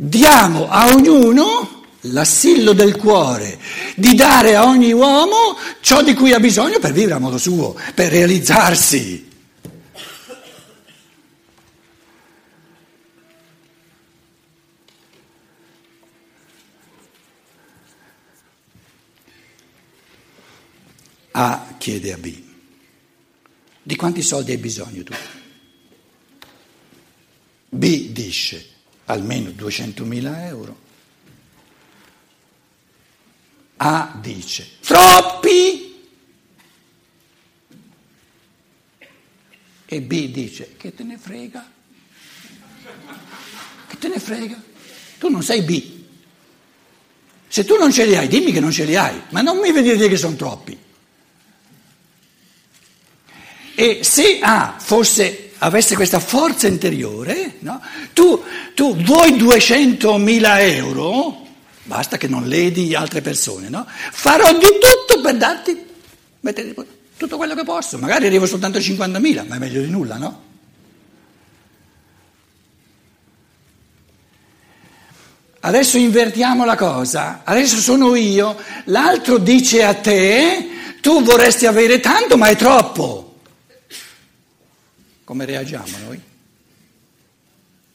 diamo 0.00 0.68
a 0.70 0.92
ognuno 0.94 1.86
l'assillo 2.02 2.72
del 2.72 2.96
cuore 2.96 3.58
di 3.96 4.14
dare 4.14 4.54
a 4.54 4.64
ogni 4.64 4.92
uomo 4.92 5.56
ciò 5.80 6.02
di 6.02 6.14
cui 6.14 6.32
ha 6.32 6.38
bisogno 6.38 6.78
per 6.78 6.92
vivere 6.92 7.14
a 7.14 7.18
modo 7.18 7.36
suo, 7.36 7.74
per 7.94 8.12
realizzarsi. 8.12 9.27
A 21.40 21.76
chiede 21.78 22.12
a 22.12 22.18
B, 22.18 22.36
di 23.80 23.94
quanti 23.94 24.22
soldi 24.22 24.50
hai 24.50 24.58
bisogno 24.58 25.04
tu? 25.04 25.14
B 27.68 28.08
dice, 28.08 28.68
almeno 29.04 29.50
200.000 29.50 30.46
euro. 30.46 30.78
A 33.76 34.18
dice, 34.20 34.68
troppi! 34.80 36.10
E 39.86 40.02
B 40.02 40.28
dice, 40.30 40.74
che 40.76 40.92
te 40.92 41.04
ne 41.04 41.18
frega? 41.18 41.70
Che 43.86 43.96
te 43.96 44.08
ne 44.08 44.18
frega? 44.18 44.60
Tu 45.18 45.28
non 45.28 45.44
sei 45.44 45.62
B. 45.62 46.04
Se 47.46 47.64
tu 47.64 47.76
non 47.76 47.92
ce 47.92 48.06
li 48.06 48.16
hai, 48.16 48.26
dimmi 48.26 48.50
che 48.50 48.58
non 48.58 48.72
ce 48.72 48.84
li 48.84 48.96
hai, 48.96 49.22
ma 49.30 49.40
non 49.40 49.58
mi 49.58 49.70
dire 49.70 50.08
che 50.08 50.16
sono 50.16 50.34
troppi. 50.34 50.86
E 53.80 54.00
se 54.02 54.40
A 54.42 54.74
fosse 54.76 55.52
avesse 55.58 55.94
questa 55.94 56.18
forza 56.18 56.66
interiore, 56.66 57.58
no? 57.60 57.80
tu, 58.12 58.42
tu, 58.74 58.96
vuoi 58.96 59.34
200.000 59.34 60.60
euro, 60.74 61.46
basta 61.84 62.16
che 62.16 62.26
non 62.26 62.48
ledi 62.48 62.96
altre 62.96 63.20
persone, 63.20 63.68
no? 63.68 63.86
farò 63.86 64.52
di 64.52 64.66
tutto 64.80 65.20
per 65.22 65.36
darti 65.36 65.86
tutto 67.16 67.36
quello 67.36 67.54
che 67.54 67.62
posso, 67.62 67.98
magari 67.98 68.26
arrivo 68.26 68.46
soltanto 68.46 68.78
a 68.78 68.80
50.000, 68.80 69.46
ma 69.46 69.54
è 69.54 69.58
meglio 69.60 69.80
di 69.80 69.90
nulla, 69.90 70.16
no? 70.16 70.42
Adesso 75.60 75.98
invertiamo 75.98 76.64
la 76.64 76.74
cosa, 76.74 77.42
adesso 77.44 77.76
sono 77.76 78.16
io, 78.16 78.56
l'altro 78.86 79.38
dice 79.38 79.84
a 79.84 79.94
te, 79.94 80.68
tu 81.00 81.22
vorresti 81.22 81.66
avere 81.66 82.00
tanto 82.00 82.36
ma 82.36 82.48
è 82.48 82.56
troppo. 82.56 83.26
Come 85.28 85.44
reagiamo 85.44 85.98
noi? 85.98 86.18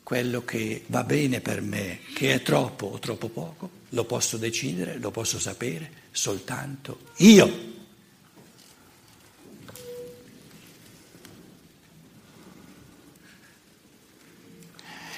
Quello 0.03 0.45
che 0.45 0.83
va 0.85 1.03
bene 1.03 1.41
per 1.41 1.61
me, 1.61 2.01
che 2.13 2.35
è 2.35 2.43
troppo 2.43 2.85
o 2.85 2.99
troppo 2.99 3.27
poco, 3.27 3.71
lo 3.89 4.03
posso 4.03 4.37
decidere, 4.37 4.99
lo 4.99 5.09
posso 5.09 5.39
sapere 5.39 5.89
soltanto 6.11 6.99
io. 7.15 7.71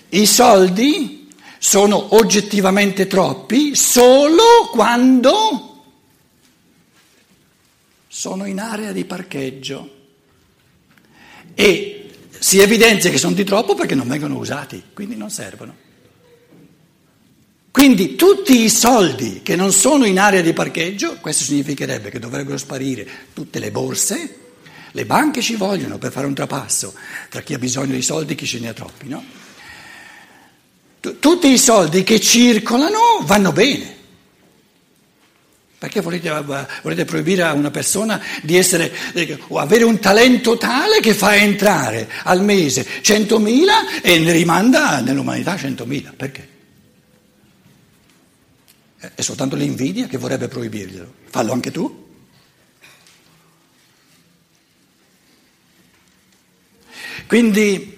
I 0.08 0.26
soldi 0.26 1.28
sono 1.60 2.16
oggettivamente 2.16 3.08
troppi 3.08 3.76
solo 3.76 4.70
quando 4.72 5.84
sono 8.08 8.46
in 8.46 8.62
area 8.62 8.94
di 8.94 9.04
parcheggio 9.04 10.04
e 11.54 12.05
si 12.46 12.60
evidenzia 12.60 13.10
che 13.10 13.18
sono 13.18 13.34
di 13.34 13.44
troppo 13.44 13.74
perché 13.74 13.96
non 13.96 14.08
vengono 14.08 14.38
usati, 14.38 14.84
quindi 14.94 15.16
non 15.16 15.32
servono. 15.32 15.76
Quindi 17.72 18.14
tutti 18.14 18.62
i 18.62 18.70
soldi 18.70 19.42
che 19.42 19.56
non 19.56 19.72
sono 19.72 20.06
in 20.06 20.20
area 20.20 20.42
di 20.42 20.54
parcheggio, 20.54 21.18
questo 21.22 21.44
significherebbe 21.44 22.12
che 22.12 22.20
dovrebbero 22.20 22.56
sparire 22.60 23.08
tutte 23.34 23.58
le 23.58 23.72
borse, 23.72 24.38
le 24.92 25.06
banche 25.08 25.42
ci 25.42 25.56
vogliono 25.56 25.98
per 25.98 26.12
fare 26.12 26.28
un 26.28 26.36
trapasso 26.36 26.94
tra 27.30 27.42
chi 27.42 27.56
ha 27.56 27.58
bisogno 27.58 27.96
di 27.96 28.04
soldi 28.04 28.34
e 28.34 28.36
chi 28.36 28.46
ce 28.46 28.60
ne 28.60 28.68
ha 28.68 28.74
troppi, 28.74 29.08
no? 29.08 29.26
Tutti 31.00 31.48
i 31.48 31.58
soldi 31.58 32.04
che 32.04 32.20
circolano 32.20 33.24
vanno 33.24 33.54
bene. 33.54 33.96
Perché 35.86 36.02
volete, 36.02 36.32
volete, 36.82 37.06
proibire 37.06 37.44
a 37.44 37.54
una 37.54 37.70
persona 37.70 38.20
di 38.42 38.58
essere, 38.58 38.92
o 39.50 39.60
avere 39.60 39.84
un 39.84 40.00
talento 40.00 40.58
tale 40.58 41.00
che 41.00 41.14
fa 41.14 41.36
entrare 41.36 42.10
al 42.24 42.44
mese 42.44 42.84
100.000 43.04 44.02
e 44.02 44.18
ne 44.18 44.32
rimanda 44.32 45.00
nell'umanità 45.02 45.54
100.000? 45.54 46.16
Perché? 46.18 46.50
È 49.14 49.22
soltanto 49.22 49.56
l'invidia 49.56 50.08
che 50.08 50.18
vorrebbe 50.18 50.48
proibirglielo. 50.48 51.14
Fallo 51.30 51.54
anche 51.54 51.70
tu. 51.70 52.08
Quindi 57.28 57.96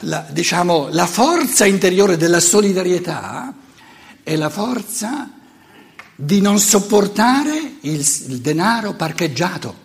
la, 0.00 0.26
diciamo, 0.28 0.88
la 0.90 1.06
forza 1.06 1.66
interiore 1.66 2.16
della 2.16 2.40
solidarietà 2.40 3.54
è 4.24 4.34
la 4.34 4.50
forza 4.50 5.30
di 6.14 6.40
non 6.40 6.58
sopportare 6.58 7.76
il, 7.80 8.00
il 8.28 8.40
denaro 8.40 8.94
parcheggiato. 8.94 9.80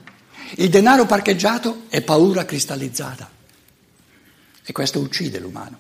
Il 0.56 0.70
denaro 0.70 1.06
parcheggiato 1.06 1.84
è 1.90 2.02
paura 2.02 2.46
cristallizzata 2.46 3.30
e 4.64 4.72
questo 4.72 5.00
uccide 5.00 5.40
l'umano. 5.40 5.80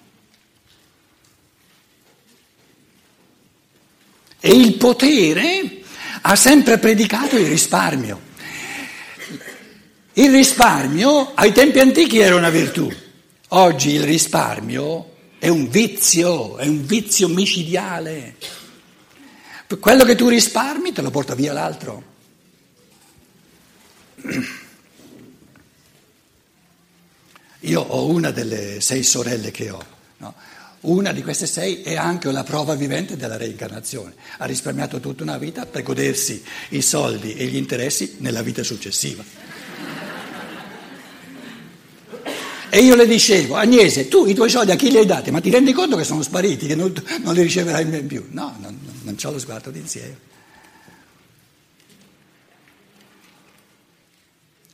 E 4.40 4.50
il 4.50 4.76
potere 4.76 5.82
ha 6.22 6.36
sempre 6.36 6.78
predicato 6.78 7.38
il 7.38 7.48
risparmio. 7.48 8.22
Il 10.14 10.32
risparmio 10.32 11.34
ai 11.36 11.52
tempi 11.52 11.80
antichi 11.80 12.20
era 12.20 12.36
una 12.36 12.50
virtù, 12.50 12.92
oggi 13.50 13.92
il 13.92 14.04
risparmio 14.04 15.16
è 15.38 15.48
un 15.48 15.70
vizio, 15.70 16.58
è 16.58 16.66
un 16.66 16.86
vizio 16.86 17.28
micidiale. 17.28 18.36
Quello 19.76 20.06
che 20.06 20.16
tu 20.16 20.30
risparmi 20.30 20.94
te 20.94 21.02
lo 21.02 21.12
porta 21.12 21.36
via 21.36 21.52
l'altro. 21.52 22.16
Io 27.62 27.82
ho 27.82 28.08
una 28.08 28.32
delle 28.32 28.80
sei 28.80 29.04
sorelle 29.04 29.52
che 29.52 29.70
ho. 29.70 29.86
No? 30.18 30.34
Una 30.82 31.12
di 31.12 31.22
queste 31.22 31.48
sei 31.48 31.82
è 31.82 31.96
anche 31.96 32.32
la 32.32 32.44
prova 32.44 32.76
vivente 32.76 33.18
della 33.18 33.36
reincarnazione. 33.36 34.14
Ha 34.38 34.46
risparmiato 34.46 35.00
tutta 35.00 35.24
una 35.24 35.38
vita 35.38 35.66
per 35.66 35.84
godersi 35.84 36.42
i 36.70 36.82
soldi 36.82 37.36
e 37.36 37.46
gli 37.46 37.58
interessi 37.58 38.16
nella 38.20 38.42
vita 38.42 38.64
successiva. 38.64 39.24
E 42.70 42.80
io 42.80 42.96
le 42.96 43.08
dicevo, 43.08 43.56
Agnese, 43.56 44.08
tu 44.08 44.26
i 44.26 44.34
tuoi 44.34 44.50
soldi 44.50 44.72
a 44.72 44.76
chi 44.76 44.92
li 44.92 44.98
hai 44.98 45.06
dati? 45.06 45.32
Ma 45.32 45.40
ti 45.40 45.50
rendi 45.50 45.72
conto 45.72 45.96
che 45.96 46.04
sono 46.04 46.22
spariti, 46.22 46.68
che 46.68 46.76
non, 46.76 46.94
non 47.24 47.34
li 47.34 47.42
riceverai 47.42 47.86
mai 47.86 48.04
più? 48.04 48.26
No, 48.32 48.56
non, 48.60 48.78
non 49.04 49.16
ho 49.22 49.32
lo 49.32 49.40
sguardo 49.40 49.70
d'insieme. 49.72 50.26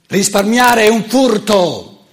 Risparmiare 0.08 0.86
è 0.86 0.90
un 0.90 1.06
furto. 1.06 2.06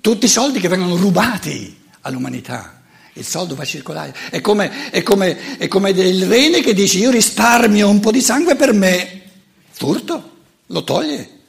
Tutti 0.00 0.24
i 0.24 0.28
soldi 0.28 0.60
che 0.60 0.68
vengono 0.68 0.96
rubati 0.96 1.80
all'umanità. 2.02 2.82
Il 3.14 3.24
soldo 3.24 3.54
va 3.54 3.62
a 3.62 3.66
circolare. 3.66 4.14
È 4.30 4.40
come, 4.40 4.90
è, 4.90 5.02
come, 5.02 5.58
è 5.58 5.68
come 5.68 5.90
il 5.90 6.26
rene 6.26 6.62
che 6.62 6.72
dice 6.72 6.98
io 6.98 7.10
risparmio 7.10 7.88
un 7.88 8.00
po' 8.00 8.10
di 8.10 8.20
sangue 8.20 8.56
per 8.56 8.72
me. 8.72 9.22
Furto, 9.70 10.30
lo 10.66 10.84
toglie. 10.84 11.40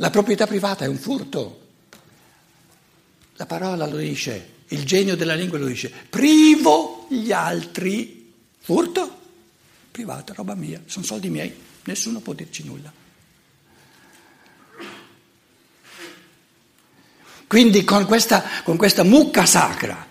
La 0.00 0.08
proprietà 0.08 0.46
privata 0.46 0.86
è 0.86 0.88
un 0.88 0.96
furto. 0.96 1.68
La 3.36 3.44
parola 3.44 3.86
lo 3.86 3.98
dice, 3.98 4.64
il 4.68 4.84
genio 4.84 5.14
della 5.14 5.34
lingua 5.34 5.58
lo 5.58 5.66
dice. 5.66 5.90
Privo 5.90 7.06
gli 7.10 7.32
altri. 7.32 8.32
Furto? 8.58 9.18
Privata, 9.90 10.32
roba 10.32 10.54
mia, 10.54 10.80
sono 10.86 11.04
soldi 11.04 11.28
miei, 11.28 11.54
nessuno 11.84 12.20
può 12.20 12.32
dirci 12.32 12.64
nulla. 12.64 12.90
Quindi 17.46 17.84
con 17.84 18.06
questa, 18.06 18.42
con 18.62 18.78
questa 18.78 19.02
mucca 19.02 19.44
sacra, 19.44 20.06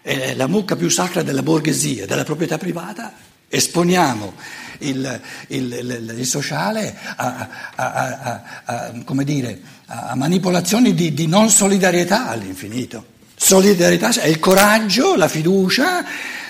eh, 0.00 0.34
la 0.34 0.46
mucca 0.46 0.76
più 0.76 0.88
sacra 0.88 1.22
della 1.22 1.42
borghesia, 1.42 2.06
della 2.06 2.24
proprietà 2.24 2.56
privata, 2.56 3.12
esponiamo 3.50 4.34
il, 4.78 5.20
il, 5.48 5.72
il, 5.72 6.14
il 6.18 6.26
sociale 6.26 6.96
a, 7.16 7.48
a, 7.74 8.42
a, 8.64 8.92
dire, 9.24 9.60
a 9.86 10.14
manipolazioni 10.14 10.94
di, 10.94 11.12
di 11.12 11.26
non 11.26 11.50
solidarietà 11.50 12.28
all'infinito. 12.28 13.18
Solidarietà 13.34 14.10
è 14.20 14.28
il 14.28 14.38
coraggio, 14.38 15.16
la 15.16 15.28
fiducia, 15.28 16.04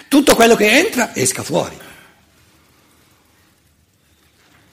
tutto 0.09 0.35
quello 0.35 0.57
che 0.57 0.79
entra 0.79 1.15
esca 1.15 1.43
fuori. 1.43 1.79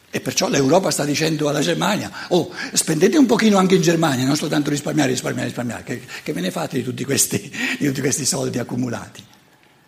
E 0.10 0.20
perciò 0.20 0.50
l'Europa 0.50 0.90
sta 0.90 1.06
dicendo 1.06 1.48
alla 1.48 1.62
Germania, 1.62 2.12
oh, 2.30 2.52
spendete 2.74 3.18
un 3.18 3.26
pochino 3.26 3.58
anche 3.58 3.76
in 3.76 3.82
Germania, 3.82 4.26
non 4.26 4.36
soltanto 4.36 4.70
risparmiare, 4.70 5.12
risparmiare, 5.12 5.48
risparmiare, 5.48 5.84
che, 5.84 6.02
che 6.24 6.34
ve 6.34 6.42
ne 6.42 6.50
fate 6.50 6.78
di 6.78 6.84
tutti, 6.84 7.06
questi, 7.06 7.52
di 7.78 7.86
tutti 7.86 8.02
questi 8.02 8.26
soldi 8.26 8.58
accumulati, 8.58 9.24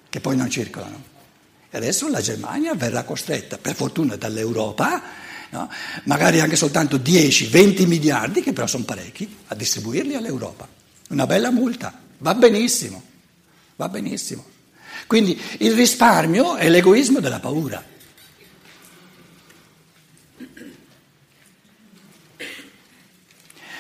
che 0.08 0.20
poi 0.20 0.36
non 0.36 0.50
circolano. 0.50 1.18
E 1.72 1.78
adesso 1.78 2.10
la 2.10 2.20
Germania 2.22 2.74
verrà 2.74 3.04
costretta, 3.04 3.60
per 3.60 3.76
fortuna 3.76 4.16
dall'Europa, 4.16 5.02
no? 5.52 5.70
magari 6.06 6.40
anche 6.40 6.56
soltanto 6.56 6.98
10-20 6.98 7.86
miliardi, 7.86 8.42
che 8.42 8.54
però 8.54 8.66
sono 8.66 8.86
parecchi, 8.86 9.38
a 9.48 9.56
distribuirli 9.56 10.16
all'Europa. 10.16 10.68
Una 11.10 11.28
bella 11.28 11.52
multa, 11.52 11.94
va 12.18 12.34
benissimo, 12.34 13.04
va 13.76 13.88
benissimo. 13.88 14.44
Quindi 15.06 15.40
il 15.60 15.74
risparmio 15.74 16.56
è 16.56 16.70
l'egoismo 16.70 17.20
della 17.20 17.40
paura. 17.40 17.84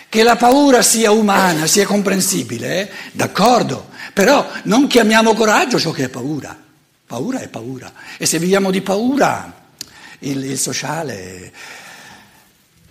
Che 0.09 0.23
la 0.23 0.35
paura 0.35 0.81
sia 0.83 1.11
umana, 1.11 1.65
sia 1.65 1.85
comprensibile, 1.85 2.81
eh? 2.81 2.91
d'accordo, 3.13 3.89
però 4.13 4.47
non 4.63 4.85
chiamiamo 4.87 5.33
coraggio 5.33 5.79
ciò 5.79 5.91
che 5.91 6.05
è 6.05 6.09
paura. 6.09 6.68
Paura 7.09 7.39
è 7.39 7.47
paura. 7.47 7.91
E 8.19 8.27
se 8.27 8.37
viviamo 8.37 8.69
di 8.69 8.81
paura, 8.81 9.71
il, 10.19 10.43
il 10.43 10.59
sociale, 10.59 11.51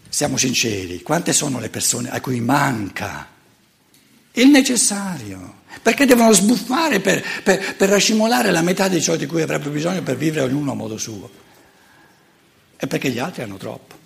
siamo 0.09 0.37
sinceri, 0.37 1.03
quante 1.03 1.33
sono 1.33 1.61
le 1.61 1.69
persone 1.69 2.11
a 2.11 2.21
cui 2.21 2.41
manca 2.41 3.29
il 4.33 4.49
necessario? 4.49 5.61
Perché 5.81 6.05
devono 6.05 6.33
sbuffare 6.33 6.99
per, 6.99 7.25
per, 7.45 7.77
per 7.77 7.89
racimolare 7.91 8.51
la 8.51 8.61
metà 8.61 8.89
di 8.89 9.01
ciò 9.01 9.15
di 9.15 9.27
cui 9.27 9.43
avrebbero 9.43 9.71
bisogno 9.71 10.03
per 10.03 10.17
vivere 10.17 10.47
ognuno 10.47 10.73
a 10.73 10.75
modo 10.75 10.99
suo? 10.99 11.31
E 12.77 12.89
perché 12.89 13.11
gli 13.11 13.21
altri 13.21 13.43
hanno 13.43 13.57
troppo. 13.57 13.97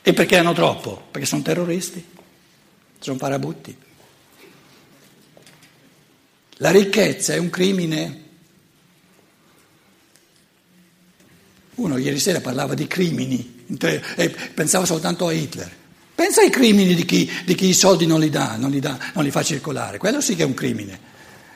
E 0.00 0.12
perché 0.14 0.38
hanno 0.38 0.54
troppo? 0.54 1.08
Perché 1.10 1.26
sono 1.26 1.42
terroristi, 1.42 2.02
sono 3.00 3.18
parabutti. 3.18 3.76
La 6.62 6.70
ricchezza 6.70 7.34
è 7.34 7.38
un 7.38 7.50
crimine. 7.50 8.20
Uno 11.74 11.96
ieri 11.98 12.20
sera 12.20 12.40
parlava 12.40 12.74
di 12.74 12.86
crimini 12.86 13.64
e 14.14 14.28
pensava 14.54 14.86
soltanto 14.86 15.26
a 15.26 15.32
Hitler. 15.32 15.70
Pensa 16.14 16.40
ai 16.40 16.50
crimini 16.50 16.94
di 16.94 17.04
chi, 17.04 17.28
di 17.44 17.56
chi 17.56 17.66
i 17.66 17.74
soldi 17.74 18.06
non 18.06 18.20
li 18.20 18.30
dà, 18.30 18.54
non 18.56 18.70
li 18.70 18.78
dà, 18.78 18.96
non 19.14 19.24
li 19.24 19.32
fa 19.32 19.42
circolare. 19.42 19.98
Quello 19.98 20.20
sì 20.20 20.36
che 20.36 20.44
è 20.44 20.46
un 20.46 20.54
crimine. 20.54 21.10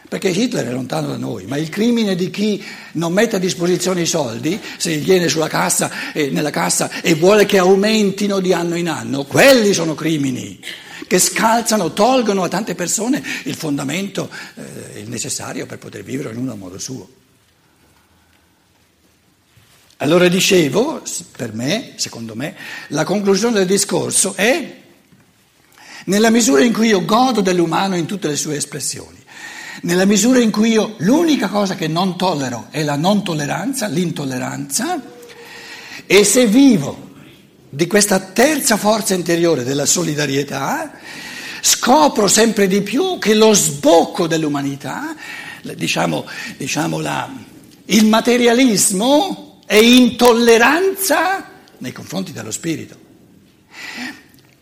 Perché 0.09 0.29
Hitler 0.29 0.67
è 0.67 0.73
lontano 0.73 1.09
da 1.09 1.17
noi, 1.17 1.47
ma 1.47 1.57
il 1.57 1.69
crimine 1.69 2.15
di 2.15 2.31
chi 2.31 2.63
non 2.93 3.13
mette 3.13 3.37
a 3.37 3.39
disposizione 3.41 4.03
i 4.03 4.07
soldi, 4.07 4.61
se 4.77 4.97
viene 4.99 5.29
sulla 5.29 5.49
cassa, 5.49 6.13
eh, 6.13 6.31
nella 6.31 6.51
cassa 6.51 7.03
e 7.03 7.15
vuole 7.15 7.45
che 7.45 7.59
aumentino 7.59 8.39
di 8.39 8.53
anno 8.53 8.77
in 8.77 8.89
anno, 8.89 9.25
quelli 9.25 9.73
sono 9.73 9.95
crimini 9.95 10.61
che 11.07 11.19
scalzano, 11.19 11.93
tolgono 11.93 12.43
a 12.43 12.49
tante 12.49 12.75
persone 12.75 13.23
il 13.45 13.55
fondamento 13.55 14.31
eh, 14.55 15.01
il 15.01 15.09
necessario 15.09 15.67
per 15.67 15.79
poter 15.79 16.03
vivere 16.03 16.29
ognuno 16.31 16.53
a 16.53 16.57
modo 16.57 16.79
suo. 16.79 17.09
Allora 19.99 20.29
dicevo, 20.29 21.03
per 21.37 21.55
me, 21.55 21.93
secondo 21.97 22.35
me, 22.35 22.55
la 22.89 23.05
conclusione 23.05 23.55
del 23.55 23.67
discorso 23.67 24.35
è 24.35 24.83
nella 26.05 26.31
misura 26.31 26.63
in 26.63 26.73
cui 26.73 26.89
io 26.89 27.05
godo 27.05 27.41
dell'umano 27.41 27.97
in 27.97 28.05
tutte 28.05 28.29
le 28.29 28.37
sue 28.37 28.57
espressioni, 28.57 29.19
nella 29.83 30.05
misura 30.05 30.41
in 30.41 30.51
cui 30.51 30.71
io 30.71 30.95
l'unica 30.99 31.49
cosa 31.49 31.75
che 31.75 31.89
non 31.89 32.17
tollero 32.17 32.69
è 32.71 32.83
la 32.83 32.97
non 32.97 33.23
tolleranza, 33.23 33.87
l'intolleranza, 33.89 35.01
e 36.07 36.25
se 36.25 36.47
vivo 36.47 37.05
di 37.69 37.87
questa 37.87 38.21
terza 38.21 38.77
forza 38.77 39.15
interiore 39.15 39.65
della 39.65 39.87
solidarietà, 39.87 40.93
scopro 41.61 42.29
sempre 42.29 42.69
di 42.69 42.81
più 42.81 43.19
che 43.19 43.35
lo 43.35 43.53
sbocco 43.53 44.27
dell'umanità, 44.27 45.15
diciamo, 45.75 46.25
diciamo 46.57 47.01
la, 47.01 47.29
il 47.87 48.07
materialismo 48.07 49.61
è 49.67 49.75
intolleranza 49.75 51.51
nei 51.79 51.93
confronti 51.93 52.33
dello 52.33 52.53
spirito. 52.53 53.06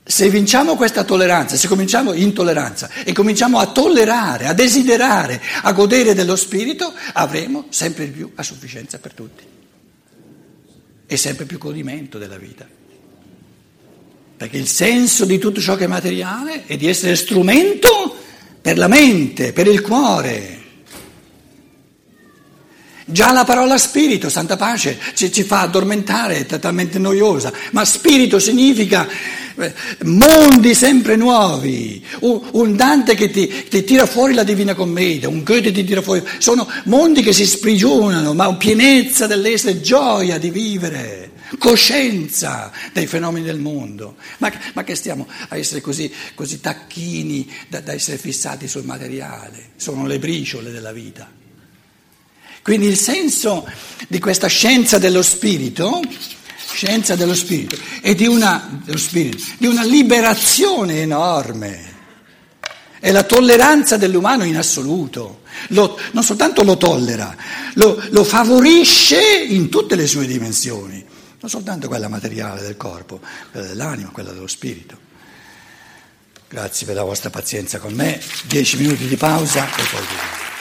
Se 0.06 0.28
vinciamo 0.28 0.76
questa 0.76 1.02
tolleranza, 1.02 1.56
se 1.56 1.66
cominciamo 1.66 2.12
intolleranza 2.12 2.90
e 3.04 3.14
cominciamo 3.14 3.58
a 3.58 3.72
tollerare, 3.72 4.46
a 4.46 4.52
desiderare, 4.52 5.40
a 5.62 5.72
godere 5.72 6.12
dello 6.12 6.36
spirito, 6.36 6.92
avremo 7.14 7.66
sempre 7.70 8.04
più 8.08 8.30
a 8.34 8.42
sufficienza 8.42 8.98
per 8.98 9.14
tutti 9.14 9.42
e 11.06 11.16
sempre 11.16 11.46
più 11.46 11.56
godimento 11.56 12.18
della 12.18 12.36
vita. 12.36 12.68
Perché 14.36 14.58
il 14.58 14.66
senso 14.66 15.24
di 15.24 15.38
tutto 15.38 15.62
ciò 15.62 15.74
che 15.74 15.84
è 15.84 15.88
materiale 15.88 16.66
è 16.66 16.76
di 16.76 16.86
essere 16.86 17.16
strumento 17.16 18.14
per 18.60 18.76
la 18.76 18.88
mente, 18.88 19.54
per 19.54 19.68
il 19.68 19.80
cuore. 19.80 20.62
Già 23.06 23.32
la 23.32 23.44
parola 23.44 23.78
spirito, 23.78 24.28
santa 24.28 24.56
pace, 24.56 24.98
ci, 25.14 25.32
ci 25.32 25.44
fa 25.44 25.60
addormentare, 25.60 26.38
è 26.38 26.46
totalmente 26.46 26.98
noiosa, 26.98 27.52
ma 27.72 27.84
spirito 27.86 28.38
significa 28.38 29.08
mondi 30.04 30.74
sempre 30.74 31.16
nuovi, 31.16 32.04
un, 32.20 32.74
Dante 32.74 33.14
che 33.14 33.30
ti, 33.30 33.68
ti, 33.68 33.84
tira 33.84 34.06
fuori 34.06 34.34
la 34.34 34.42
Divina 34.42 34.74
Commedia, 34.74 35.28
un 35.28 35.42
Goethe 35.42 35.70
ti 35.70 35.84
tira 35.84 36.02
fuori, 36.02 36.22
sono 36.38 36.68
mondi 36.84 37.22
che 37.22 37.32
si 37.32 37.46
sprigionano, 37.46 38.34
ma 38.34 38.52
pienezza 38.56 39.26
dell'essere, 39.26 39.80
gioia 39.80 40.38
di 40.38 40.50
vivere, 40.50 41.32
coscienza 41.58 42.72
dei 42.92 43.06
fenomeni 43.06 43.44
del 43.44 43.58
mondo. 43.58 44.16
Ma, 44.38 44.52
ma 44.72 44.82
che 44.82 44.94
stiamo 44.94 45.28
a 45.48 45.56
essere 45.56 45.80
così, 45.80 46.12
così 46.34 46.60
tacchini 46.60 47.50
da, 47.68 47.80
da 47.80 47.92
essere 47.92 48.18
fissati 48.18 48.66
sul 48.66 48.84
materiale? 48.84 49.70
Sono 49.76 50.06
le 50.06 50.18
briciole 50.18 50.70
della 50.72 50.92
vita. 50.92 51.30
Quindi 52.62 52.86
il 52.86 52.96
senso 52.96 53.70
di 54.08 54.18
questa 54.18 54.46
scienza 54.46 54.98
dello 54.98 55.20
spirito, 55.20 56.00
scienza 56.74 57.14
dello 57.14 57.34
spirito, 57.34 57.76
è 58.00 58.14
di 58.14 58.26
una, 58.26 58.82
spirito, 58.96 59.44
di 59.58 59.66
una 59.66 59.84
liberazione 59.84 61.00
enorme. 61.00 61.92
È 62.98 63.12
la 63.12 63.22
tolleranza 63.22 63.96
dell'umano 63.96 64.44
in 64.44 64.56
assoluto. 64.56 65.42
Lo, 65.68 65.98
non 66.12 66.24
soltanto 66.24 66.64
lo 66.64 66.76
tollera, 66.76 67.36
lo, 67.74 68.02
lo 68.10 68.24
favorisce 68.24 69.20
in 69.20 69.68
tutte 69.68 69.94
le 69.94 70.06
sue 70.06 70.26
dimensioni, 70.26 71.04
non 71.40 71.50
soltanto 71.50 71.86
quella 71.86 72.08
materiale 72.08 72.60
del 72.62 72.76
corpo, 72.76 73.20
quella 73.52 73.68
dell'anima, 73.68 74.08
quella 74.08 74.32
dello 74.32 74.48
spirito. 74.48 74.98
Grazie 76.48 76.86
per 76.86 76.96
la 76.96 77.04
vostra 77.04 77.30
pazienza 77.30 77.78
con 77.78 77.92
me. 77.92 78.20
Dieci 78.46 78.76
minuti 78.76 79.06
di 79.06 79.16
pausa 79.16 79.64
e 79.64 79.82
poi... 79.90 80.53